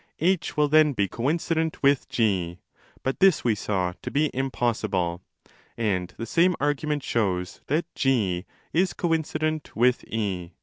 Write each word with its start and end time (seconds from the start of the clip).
A 0.19 0.31
will 0.57 0.67
283° 0.67 0.71
then 0.71 0.93
be 0.93 1.07
coincident 1.07 1.83
with 1.83 2.09
G, 2.09 2.57
but 3.03 3.19
this 3.19 3.43
we 3.43 3.53
saw 3.53 3.93
to 4.01 4.09
be 4.09 4.31
impossible. 4.33 5.21
And 5.77 6.11
the 6.17 6.25
same 6.25 6.55
argument 6.59 7.03
shows 7.03 7.61
that 7.67 7.85
G 7.93 8.47
is 8.73 8.93
coincident 8.93 9.75
with 9.75 10.01
£. 10.05 10.51